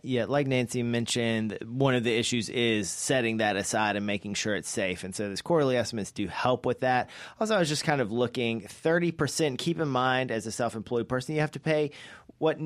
[0.03, 4.55] Yeah, like Nancy mentioned, one of the issues is setting that aside and making sure
[4.55, 5.03] it's safe.
[5.03, 7.09] And so these quarterly estimates do help with that.
[7.39, 9.57] Also, I was just kind of looking 30%.
[9.57, 11.91] Keep in mind, as a self employed person, you have to pay
[12.37, 12.59] what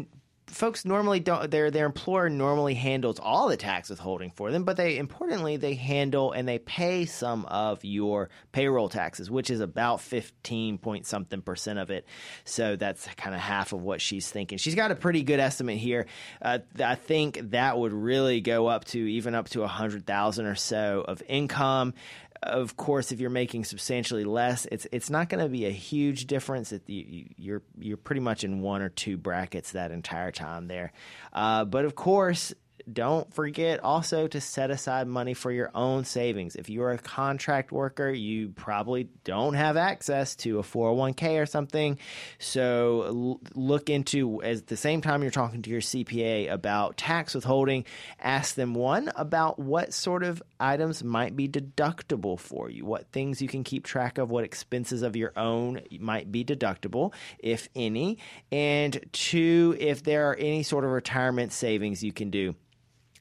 [0.49, 4.77] folks normally don't their their employer normally handles all the tax withholding for them but
[4.77, 10.01] they importantly they handle and they pay some of your payroll taxes which is about
[10.01, 12.05] 15 point something percent of it.
[12.43, 14.57] So that's kind of half of what she's thinking.
[14.57, 16.07] She's got a pretty good estimate here.
[16.41, 20.45] Uh, i think that would really go up to even up to a hundred thousand
[20.45, 21.93] or so of income
[22.41, 26.27] of course, if you're making substantially less, it's it's not going to be a huge
[26.27, 26.71] difference.
[26.71, 30.91] It, you, you're you're pretty much in one or two brackets that entire time there.
[31.33, 32.53] Uh, but of course,
[32.93, 36.55] don't forget also to set aside money for your own savings.
[36.55, 41.97] If you're a contract worker, you probably don't have access to a 401k or something.
[42.37, 47.85] So look into at the same time you're talking to your CPA about tax withholding,
[48.19, 53.41] ask them one about what sort of items might be deductible for you, what things
[53.41, 58.17] you can keep track of, what expenses of your own might be deductible, if any,
[58.51, 62.55] and two, if there are any sort of retirement savings you can do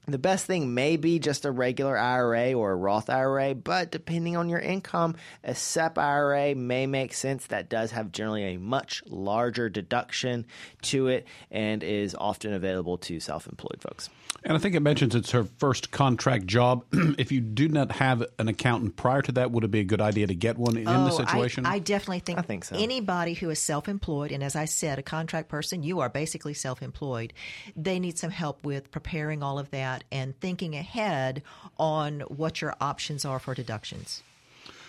[0.08, 4.36] the best thing may be just a regular IRA or a Roth IRA, but depending
[4.36, 7.46] on your income, a SEP IRA may make sense.
[7.48, 10.46] That does have generally a much larger deduction
[10.82, 14.08] to it and is often available to self employed folks.
[14.44, 16.84] And I think it mentions it's her first contract job.
[16.92, 20.00] if you do not have an accountant prior to that, would it be a good
[20.00, 21.66] idea to get one in oh, the situation?
[21.66, 22.76] I, I definitely think, I think so.
[22.76, 26.54] anybody who is self employed, and as I said, a contract person, you are basically
[26.54, 27.32] self employed,
[27.74, 31.42] they need some help with preparing all of that and thinking ahead
[31.78, 34.22] on what your options are for deductions.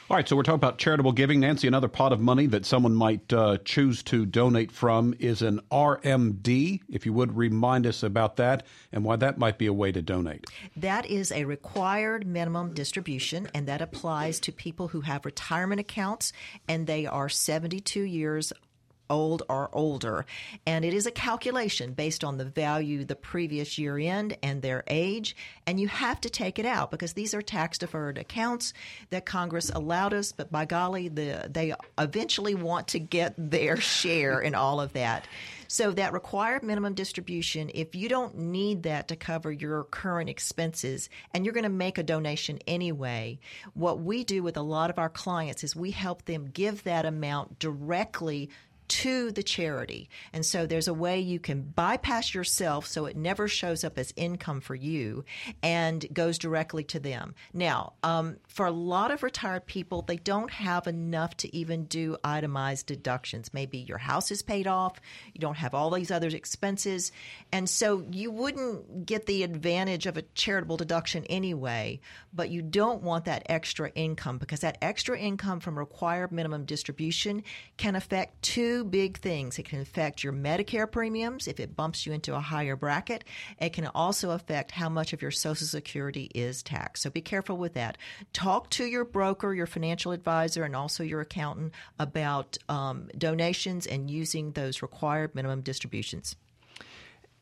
[0.09, 1.39] All right, so we're talking about charitable giving.
[1.39, 5.61] Nancy, another pot of money that someone might uh, choose to donate from is an
[5.71, 6.81] RMD.
[6.89, 10.01] If you would remind us about that and why that might be a way to
[10.01, 10.45] donate.
[10.75, 16.33] That is a required minimum distribution, and that applies to people who have retirement accounts
[16.67, 18.51] and they are 72 years
[19.09, 20.25] old or older.
[20.65, 24.83] And it is a calculation based on the value the previous year end and their
[24.87, 25.35] age.
[25.65, 28.73] And you have to take it out because these are tax deferred accounts
[29.09, 30.31] that Congress allowed us.
[30.31, 35.27] But by golly, the, they eventually want to get their share in all of that.
[35.71, 41.11] So that required minimum distribution, if you don't need that to cover your current expenses
[41.31, 43.37] and you're going to make a donation anyway,
[43.75, 47.05] what we do with a lot of our clients is we help them give that
[47.05, 48.49] amount directly
[48.89, 50.09] to the charity.
[50.33, 54.13] And so there's a way you can bypass yourself so it never shows up as
[54.15, 55.23] income for you
[55.63, 57.35] and goes directly to them.
[57.53, 62.17] Now, um, for a lot of retired people, they don't have enough to even do
[62.23, 63.53] itemized deductions.
[63.53, 64.99] Maybe your house is paid off,
[65.33, 67.11] you don't have all these other expenses,
[67.51, 71.99] and so you wouldn't get the advantage of a charitable deduction anyway,
[72.33, 77.43] but you don't want that extra income because that extra income from required minimum distribution
[77.77, 79.59] can affect two two big things.
[79.59, 83.25] It can affect your Medicare premiums if it bumps you into a higher bracket.
[83.59, 87.03] It can also affect how much of your Social Security is taxed.
[87.03, 87.97] So be careful with that.
[88.31, 94.09] Talk to your broker, your financial advisor, and also your accountant about um, donations and
[94.09, 96.37] using those required minimum distributions.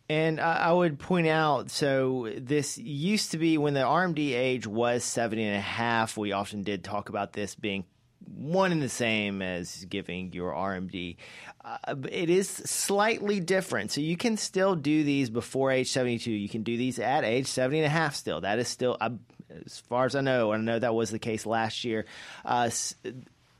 [0.09, 5.03] And I would point out, so this used to be when the RMD age was
[5.03, 7.83] 70 and a half, we often did talk about this being
[8.27, 11.17] one and the same as giving your RMD.
[11.63, 13.91] Uh, it is slightly different.
[13.91, 16.31] So you can still do these before age 72.
[16.31, 18.41] You can do these at age 70 and a half still.
[18.41, 18.97] That is still,
[19.65, 22.05] as far as I know, and I know that was the case last year.
[22.45, 22.69] Uh,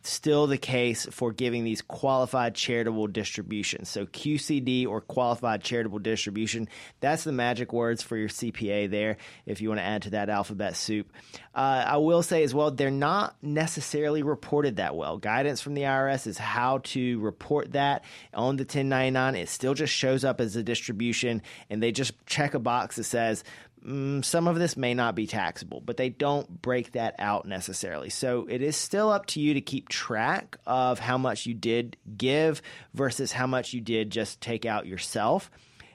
[0.08, 3.89] still the case for giving these qualified charitable distributions.
[3.89, 9.62] So QCD or qualified charitable distribution, that's the magic words for your CPA there if
[9.62, 11.12] you want to add to that alphabet soup.
[11.54, 15.17] Uh, I will say as well, they're not necessarily reported that well.
[15.17, 19.36] Guidance from the IRS is how to report that on the 1099.
[19.36, 23.04] It still just shows up as a distribution and they just check a box that
[23.04, 23.43] says
[23.86, 28.10] mm, some of this may not be taxable, but they don't break that out necessarily.
[28.10, 31.98] So it is still up to you to keep track of how much you did
[32.18, 32.62] give
[32.94, 35.50] versus how much you did just take out yourself.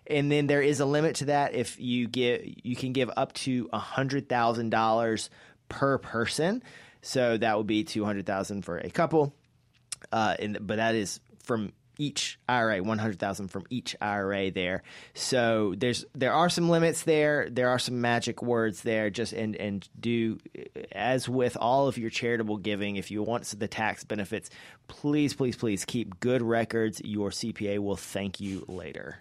[0.07, 1.55] And then there is a limit to that.
[1.55, 5.31] If you give, you can give up to hundred thousand dollars
[5.69, 6.63] per person.
[7.03, 9.35] So that would be two hundred thousand for a couple.
[10.11, 11.73] Uh, and, but that is from
[12.03, 14.83] each IRA, 100,000 from each IRA there.
[15.15, 17.49] So there's there are some limits there.
[17.49, 20.39] There are some magic words there just and and do
[20.91, 24.51] as with all of your charitable giving if you want the tax benefits,
[24.89, 27.01] please please please keep good records.
[27.05, 29.19] Your CPA will thank you later.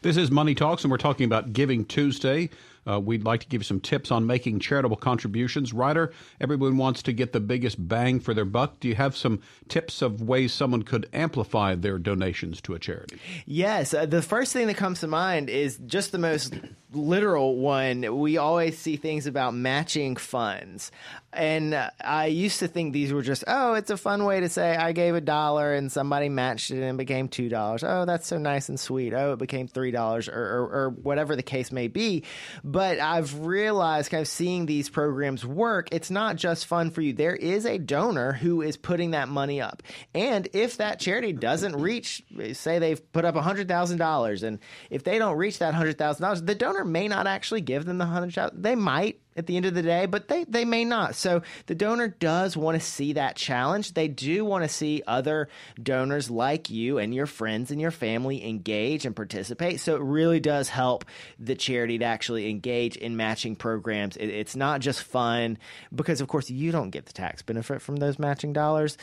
[0.00, 2.50] This is Money Talks, and we're talking about Giving Tuesday.
[2.88, 5.72] Uh, we'd like to give you some tips on making charitable contributions.
[5.72, 8.80] Ryder, everyone wants to get the biggest bang for their buck.
[8.80, 13.18] Do you have some tips of ways someone could amplify their donations to a charity?
[13.46, 13.94] Yes.
[13.94, 16.54] Uh, the first thing that comes to mind is just the most
[16.92, 18.18] literal one.
[18.18, 20.90] We always see things about matching funds.
[21.32, 24.48] And uh, I used to think these were just, oh, it's a fun way to
[24.48, 27.84] say I gave a dollar and somebody matched it and it became $2.
[27.84, 29.14] Oh, that's so nice and sweet.
[29.14, 32.24] Oh, it became $3 or, or, or whatever the case may be.
[32.62, 37.14] But I've realized kind of seeing these programs work, it's not just fun for you.
[37.14, 39.82] There is a donor who is putting that money up.
[40.14, 42.22] And if that charity doesn't reach,
[42.52, 44.58] say they've put up $100,000 and
[44.90, 48.62] if they don't reach that $100,000, the donor may not actually give them the 100000
[48.62, 51.14] They might at the end of the day, but they, they may not.
[51.14, 53.94] So the donor does want to see that challenge.
[53.94, 55.48] They do want to see other
[55.82, 59.80] donors like you and your friends and your family engage and participate.
[59.80, 61.04] So it really does help
[61.38, 64.16] the charity to actually engage in matching programs.
[64.16, 65.58] It, it's not just fun
[65.94, 68.98] because, of course, you don't get the tax benefit from those matching dollars.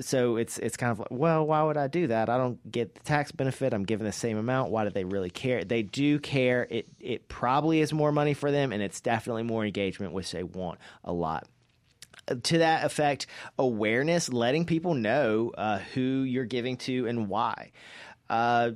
[0.00, 2.28] So it's it's kind of like, well, why would I do that?
[2.28, 3.72] I don't get the tax benefit.
[3.72, 4.70] I'm giving the same amount.
[4.70, 5.64] Why do they really care?
[5.64, 6.66] They do care.
[6.70, 10.32] It it probably is more money for them, and it's definitely more more engagement, which
[10.32, 11.46] they want a lot
[12.42, 13.26] to that effect,
[13.58, 17.72] awareness, letting people know uh, who you're giving to and why.
[18.30, 18.70] Uh,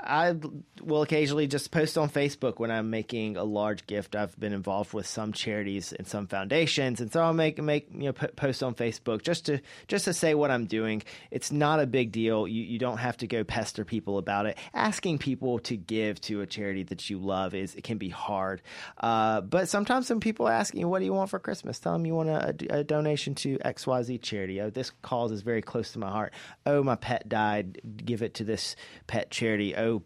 [0.00, 0.34] I
[0.82, 4.16] will occasionally just post on Facebook when I'm making a large gift.
[4.16, 8.06] I've been involved with some charities and some foundations, and so I'll make make you
[8.06, 11.02] know post on Facebook just to just to say what I'm doing.
[11.30, 12.48] It's not a big deal.
[12.48, 14.58] You you don't have to go pester people about it.
[14.74, 18.62] Asking people to give to a charity that you love is it can be hard.
[18.98, 22.06] Uh, but sometimes when people ask you, "What do you want for Christmas?" Tell them
[22.06, 24.60] you want a, a donation to X Y Z charity.
[24.60, 26.32] Oh, this cause is very close to my heart.
[26.64, 27.80] Oh, my pet died.
[28.04, 28.74] Give it to this
[29.06, 29.76] pet charity.
[29.76, 30.02] Oh,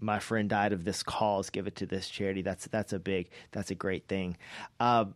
[0.00, 1.50] my friend died of this cause.
[1.50, 2.42] Give it to this charity.
[2.42, 3.30] That's that's a big.
[3.52, 4.36] That's a great thing.
[4.78, 5.06] Uh,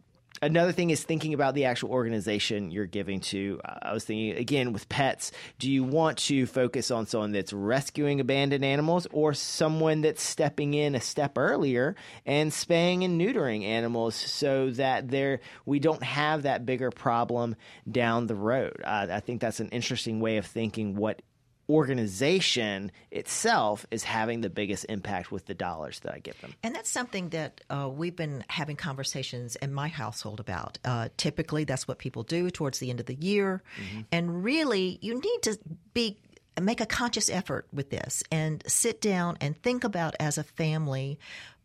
[0.42, 3.61] another thing is thinking about the actual organization you're giving to.
[3.64, 8.20] I was thinking again with pets, do you want to focus on someone that's rescuing
[8.20, 11.96] abandoned animals or someone that's stepping in a step earlier
[12.26, 17.56] and spaying and neutering animals so that there we don't have that bigger problem
[17.90, 18.82] down the road?
[18.84, 21.22] I think that's an interesting way of thinking what
[21.68, 26.54] organization itself is having the biggest impact with the dollars that I give them.
[26.62, 30.78] And that's something that uh, we've been having conversations in my household about.
[30.84, 33.62] Uh, typically, that's what people do towards the end of the year.
[33.76, 34.00] Mm-hmm.
[34.12, 35.58] And really, you need to
[35.92, 36.18] be
[36.60, 41.18] make a conscious effort with this and sit down and think about as a family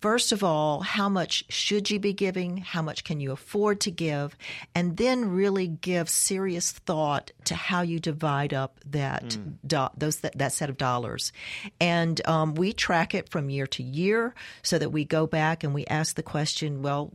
[0.03, 2.57] First of all, how much should you be giving?
[2.57, 4.35] How much can you afford to give?
[4.75, 9.53] And then really give serious thought to how you divide up that mm.
[9.65, 11.31] do, those that, that, set of dollars.
[11.79, 15.73] And um, we track it from year to year so that we go back and
[15.73, 17.13] we ask the question, well,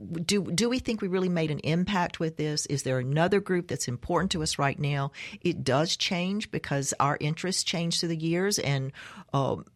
[0.00, 2.66] do do we think we really made an impact with this?
[2.66, 5.12] Is there another group that's important to us right now?
[5.42, 8.92] It does change because our interests change through the years, and
[9.32, 9.66] um,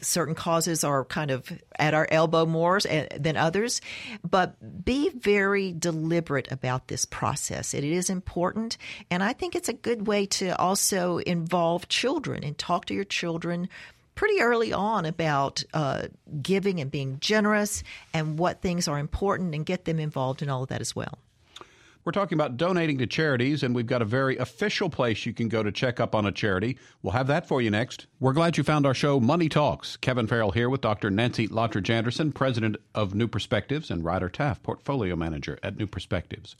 [0.00, 3.80] certain causes are kind of at our elbow more than others.
[4.28, 7.74] But be very deliberate about this process.
[7.74, 8.78] It is important,
[9.10, 13.04] and I think it's a good way to also involve children and talk to your
[13.04, 13.68] children
[14.14, 16.08] pretty early on about uh,
[16.40, 17.82] giving and being generous
[18.12, 21.18] and what things are important and get them involved in all of that as well.
[22.04, 25.48] We're talking about donating to charities, and we've got a very official place you can
[25.48, 26.76] go to check up on a charity.
[27.00, 28.06] We'll have that for you next.
[28.18, 29.96] We're glad you found our show, Money Talks.
[29.98, 31.10] Kevin Farrell here with Dr.
[31.10, 36.56] Nancy Lottridge Anderson, president of New Perspectives, and Ryder Taff, portfolio manager at New Perspectives.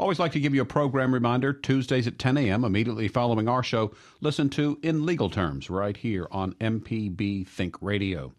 [0.00, 3.62] Always like to give you a program reminder Tuesdays at 10 a.m., immediately following our
[3.62, 3.92] show.
[4.22, 8.32] Listen to In Legal Terms right here on MPB Think Radio.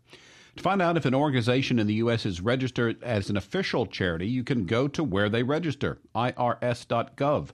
[0.56, 2.26] To find out if an organization in the U.S.
[2.26, 7.50] is registered as an official charity, you can go to where they register, irs.gov.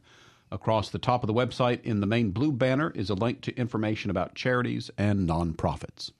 [0.51, 3.60] Across the top of the website in the main blue banner is a link to
[3.60, 6.12] information about charities and nonprofits.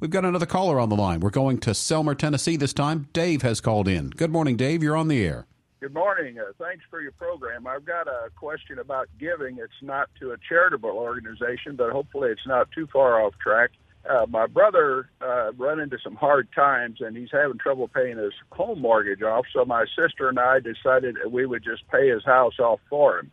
[0.00, 1.20] We've got another caller on the line.
[1.20, 3.06] We're going to Selmer, Tennessee this time.
[3.12, 4.10] Dave has called in.
[4.10, 4.82] Good morning, Dave.
[4.82, 5.46] You're on the air.
[5.80, 6.40] Good morning.
[6.40, 7.68] Uh, thanks for your program.
[7.68, 9.58] I've got a question about giving.
[9.58, 13.70] It's not to a charitable organization, but hopefully it's not too far off track.
[14.08, 18.32] Uh, my brother uh, run into some hard times, and he's having trouble paying his
[18.50, 19.46] home mortgage off.
[19.52, 23.20] So my sister and I decided that we would just pay his house off for
[23.20, 23.30] him.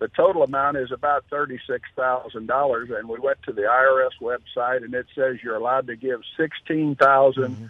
[0.00, 4.82] The total amount is about thirty-six thousand dollars, and we went to the IRS website,
[4.82, 7.66] and it says you're allowed to give sixteen thousand mm-hmm.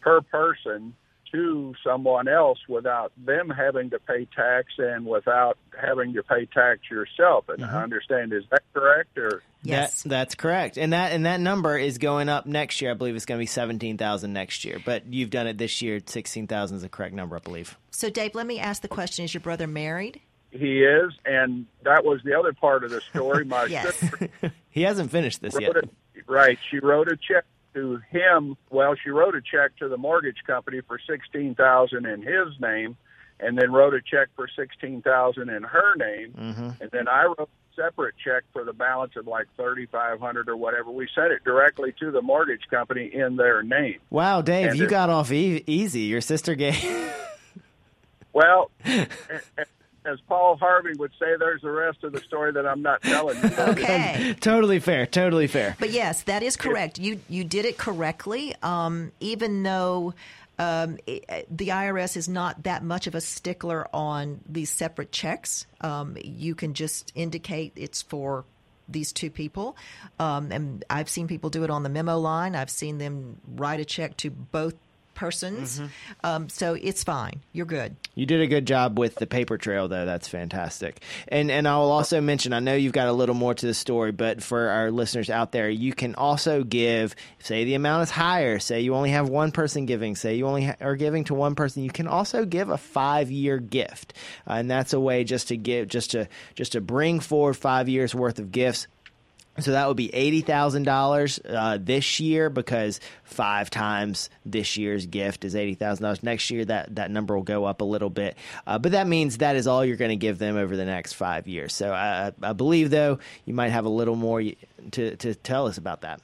[0.00, 0.94] per person
[1.32, 6.80] to someone else without them having to pay tax and without having to pay tax
[6.90, 7.48] yourself.
[7.48, 7.76] And mm-hmm.
[7.76, 10.78] I understand is that correct or Yes, that, that's correct.
[10.78, 12.90] And that and that number is going up next year.
[12.90, 14.80] I believe it's going to be seventeen thousand next year.
[14.84, 16.00] But you've done it this year.
[16.04, 17.76] Sixteen thousand is the correct number, I believe.
[17.90, 20.20] So, Dave, let me ask the question: Is your brother married?
[20.50, 23.44] He is, and that was the other part of the story.
[23.44, 23.96] My yes.
[23.96, 24.30] sister,
[24.70, 25.76] he hasn't finished this yet.
[25.76, 25.82] A,
[26.26, 27.44] right, she wrote a check
[27.74, 28.56] to him.
[28.70, 32.96] Well, she wrote a check to the mortgage company for sixteen thousand in his name,
[33.38, 36.82] and then wrote a check for sixteen thousand in her name, mm-hmm.
[36.82, 37.46] and then I wrote a
[37.76, 40.90] separate check for the balance of like thirty five hundred or whatever.
[40.90, 43.98] We sent it directly to the mortgage company in their name.
[44.10, 46.02] Wow, Dave, and you it, got off e- easy.
[46.02, 46.84] Your sister gave.
[48.32, 48.70] well.
[50.04, 53.36] as Paul Harvey would say, there's the rest of the story that I'm not telling
[53.42, 53.50] you.
[53.58, 54.34] okay.
[54.40, 55.06] totally fair.
[55.06, 55.76] Totally fair.
[55.78, 56.98] But yes, that is correct.
[56.98, 58.54] You you did it correctly.
[58.62, 60.14] Um, even though.
[60.58, 65.64] Um, it, the IRS is not that much of a stickler on these separate checks.
[65.80, 68.44] Um, you can just indicate it's for
[68.86, 69.76] these two people.
[70.18, 72.54] Um, and I've seen people do it on the memo line.
[72.54, 74.74] I've seen them write a check to both
[75.20, 75.78] persons.
[75.78, 75.86] Mm-hmm.
[76.24, 77.42] Um, so it's fine.
[77.52, 77.94] You're good.
[78.14, 80.06] You did a good job with the paper trail, though.
[80.06, 81.02] That's fantastic.
[81.28, 82.54] And and I will also mention.
[82.54, 85.52] I know you've got a little more to the story, but for our listeners out
[85.52, 87.14] there, you can also give.
[87.38, 88.58] Say the amount is higher.
[88.58, 90.16] Say you only have one person giving.
[90.16, 91.84] Say you only ha- are giving to one person.
[91.84, 94.14] You can also give a five year gift,
[94.48, 97.90] uh, and that's a way just to give, just to just to bring forward five
[97.90, 98.86] years worth of gifts
[99.62, 101.40] so that would be eighty thousand uh, dollars
[101.80, 106.22] this year because five times this year's gift is eighty thousand dollars.
[106.22, 108.36] Next year that that number will go up a little bit,
[108.66, 111.14] uh, but that means that is all you're going to give them over the next
[111.14, 111.72] five years.
[111.72, 115.78] So I, I believe though you might have a little more to to tell us
[115.78, 116.20] about that.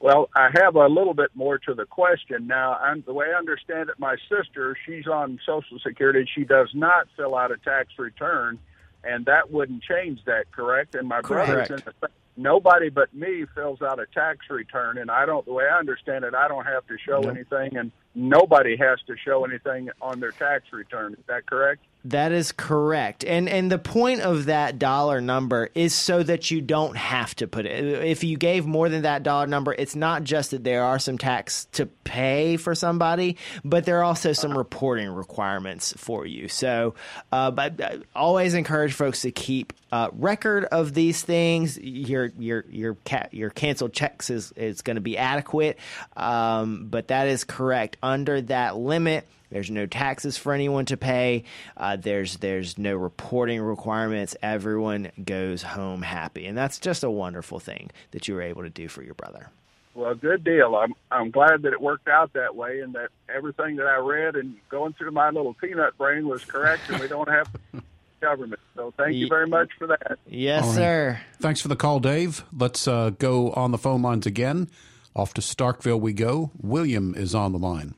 [0.00, 2.74] Well, I have a little bit more to the question now.
[2.74, 6.28] I'm, the way I understand it, my sister, she's on Social Security.
[6.32, 8.60] She does not fill out a tax return,
[9.02, 10.94] and that wouldn't change that, correct?
[10.94, 11.48] And my correct.
[11.50, 12.08] brother's in the
[12.38, 16.24] nobody but me fills out a tax return and i don't the way i understand
[16.24, 20.32] it i don't have to show anything and nobody has to show anything on their
[20.32, 21.14] tax return.
[21.14, 23.24] Is that correct that is correct.
[23.24, 27.48] And and the point of that dollar number is so that you don't have to
[27.48, 27.84] put it.
[28.04, 31.18] If you gave more than that dollar number, it's not just that there are some
[31.18, 36.48] tax to pay for somebody, but there are also some reporting requirements for you.
[36.48, 36.94] So,
[37.32, 41.78] uh, but I uh, always encourage folks to keep uh, record of these things.
[41.78, 45.78] Your your your ca- your canceled checks is is going to be adequate,
[46.16, 51.44] um, but that is correct under that limit there's no taxes for anyone to pay.
[51.76, 54.36] Uh, there's there's no reporting requirements.
[54.42, 58.70] Everyone goes home happy, and that's just a wonderful thing that you were able to
[58.70, 59.48] do for your brother.
[59.94, 60.76] Well, good deal.
[60.76, 64.36] I'm I'm glad that it worked out that way, and that everything that I read
[64.36, 67.48] and going through my little peanut brain was correct, and we don't have
[68.20, 68.60] government.
[68.76, 70.18] So thank you very much for that.
[70.26, 70.74] Yes, right.
[70.74, 71.20] sir.
[71.40, 72.44] Thanks for the call, Dave.
[72.56, 74.68] Let's uh, go on the phone lines again.
[75.16, 76.52] Off to Starkville we go.
[76.60, 77.94] William is on the line.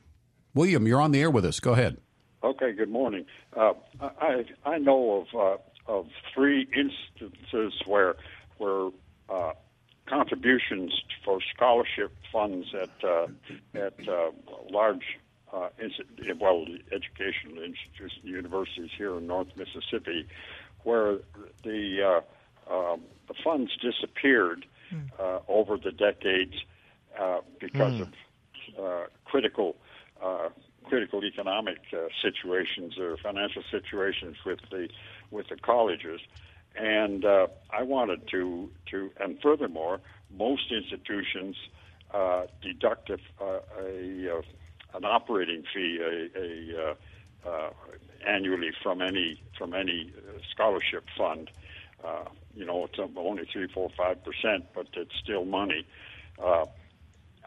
[0.53, 1.59] William, you're on the air with us.
[1.59, 1.97] Go ahead.
[2.43, 2.73] Okay.
[2.73, 3.25] Good morning.
[3.55, 8.15] Uh, I I know of uh, of three instances where
[8.57, 8.89] where
[9.29, 9.53] uh,
[10.07, 10.91] contributions
[11.23, 13.27] for scholarship funds at uh,
[13.73, 14.31] at uh,
[14.69, 15.19] large
[15.53, 15.69] uh,
[16.39, 20.27] well educational institutions, universities here in North Mississippi,
[20.83, 21.17] where
[21.63, 22.21] the
[22.69, 25.41] um, the funds disappeared mm.
[25.47, 26.55] over the decades
[27.59, 28.07] because mm.
[28.77, 29.75] of critical
[30.23, 30.49] uh,
[30.83, 34.89] critical economic uh, situations or financial situations with the
[35.31, 36.19] with the colleges,
[36.75, 41.55] and uh, I wanted to to and furthermore, most institutions
[42.13, 44.41] uh, deduct a, a, a uh,
[44.93, 46.95] an operating fee, a, a
[47.49, 47.69] uh,
[48.27, 51.49] annually from any from any uh, scholarship fund.
[52.03, 55.85] Uh, you know, it's only three, four, five percent, but it's still money.
[56.43, 56.65] Uh,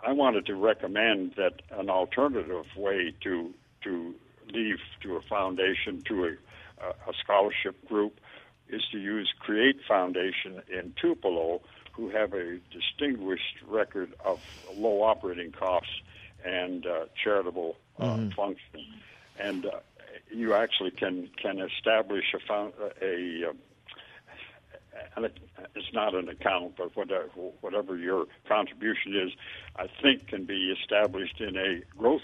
[0.06, 3.52] I wanted to recommend that an alternative way to
[3.82, 4.14] to
[4.52, 8.20] leave to a foundation to a, a scholarship group
[8.68, 11.60] is to use Create Foundation in Tupelo,
[11.92, 14.40] who have a distinguished record of
[14.76, 16.00] low operating costs
[16.44, 18.30] and uh, charitable uh, mm-hmm.
[18.30, 18.86] function.
[19.38, 19.80] And uh,
[20.30, 23.52] you actually can can establish a found, a, a
[25.16, 27.28] it's not an account, but whatever,
[27.60, 29.32] whatever your contribution is,
[29.76, 32.22] I think can be established in a growth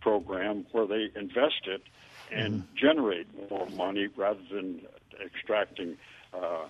[0.00, 1.82] program where they invest it
[2.30, 2.76] and mm-hmm.
[2.76, 4.82] generate more money rather than
[5.24, 5.96] extracting
[6.34, 6.66] uh,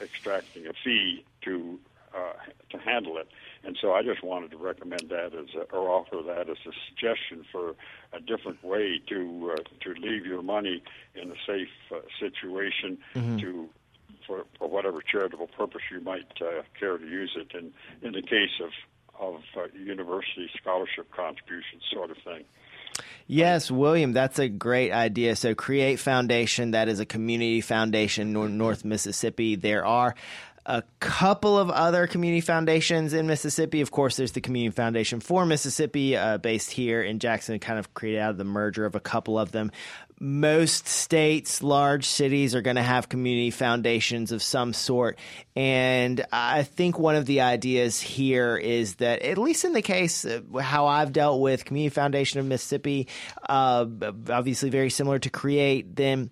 [0.00, 1.78] extracting a fee to
[2.14, 2.32] uh,
[2.70, 3.28] to handle it.
[3.64, 6.72] And so I just wanted to recommend that as a, or offer that as a
[6.88, 7.74] suggestion for
[8.12, 10.82] a different way to uh, to leave your money
[11.14, 13.38] in a safe uh, situation mm-hmm.
[13.38, 13.68] to
[14.26, 17.56] for, for whatever charitable purpose you might uh, care to use it.
[17.56, 17.72] And
[18.02, 18.70] in the case of
[19.18, 22.44] of uh, university scholarship contributions, sort of thing.
[23.26, 25.36] Yes, William, that's a great idea.
[25.36, 29.56] So, Create Foundation, that is a community foundation in North Mississippi.
[29.56, 30.14] There are
[30.64, 33.80] a couple of other community foundations in Mississippi.
[33.80, 37.94] Of course, there's the Community Foundation for Mississippi, uh, based here in Jackson, kind of
[37.94, 39.70] created out of the merger of a couple of them.
[40.18, 45.18] Most states, large cities are going to have community foundations of some sort.
[45.54, 50.24] And I think one of the ideas here is that, at least in the case
[50.60, 53.08] how I've dealt with Community Foundation of Mississippi,
[53.48, 53.84] uh,
[54.30, 56.30] obviously very similar to Create, then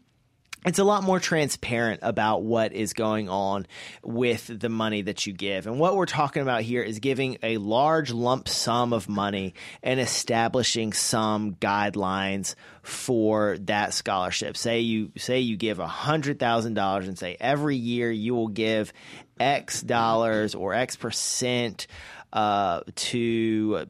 [0.65, 3.67] it's a lot more transparent about what is going on
[4.03, 5.67] with the money that you give.
[5.67, 10.01] And what we're talking about here is giving a large lump sum of money and
[10.01, 14.57] establishing some guidelines for that scholarship.
[14.57, 18.93] Say you say you give $100,000 and say every year you will give
[19.39, 21.87] X dollars or X percent
[22.33, 23.87] uh, to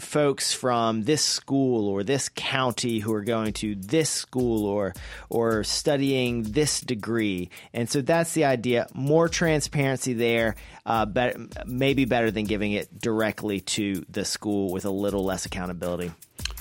[0.00, 4.92] folks from this school or this county who are going to this school or
[5.30, 10.56] or studying this degree and so that's the idea more transparency there
[10.86, 15.46] uh, but maybe better than giving it directly to the school with a little less
[15.46, 16.10] accountability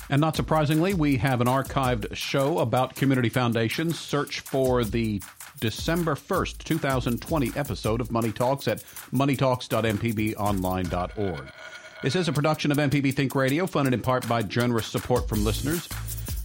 [0.07, 3.97] and not surprisingly, we have an archived show about community foundations.
[3.97, 5.19] Search for the
[5.59, 11.51] December 1st, 2020 episode of Money Talks at moneytalks.mpbonline.org.
[12.05, 15.43] This is a production of MPB Think Radio, funded in part by generous support from
[15.43, 15.89] listeners.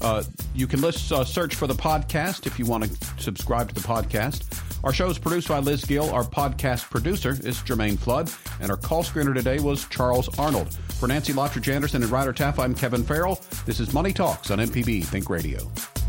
[0.00, 0.22] Uh,
[0.54, 3.86] you can list, uh, search for the podcast if you want to subscribe to the
[3.86, 4.58] podcast.
[4.82, 6.08] Our show is produced by Liz Gill.
[6.08, 8.32] Our podcast producer is Jermaine Flood.
[8.62, 10.72] And our call screener today was Charles Arnold.
[10.98, 13.38] For Nancy Lottridge Anderson and Ryder Taff, I'm Kevin Farrell.
[13.66, 15.70] This is Money Talks on MPB Think Radio.